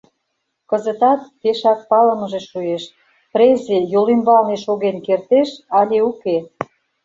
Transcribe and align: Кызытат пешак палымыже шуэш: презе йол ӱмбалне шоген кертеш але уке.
Кызытат 0.69 1.21
пешак 1.41 1.79
палымыже 1.89 2.41
шуэш: 2.49 2.83
презе 3.33 3.77
йол 3.91 4.07
ӱмбалне 4.13 4.55
шоген 4.65 4.97
кертеш 5.05 5.49
але 5.79 5.97
уке. 6.09 6.37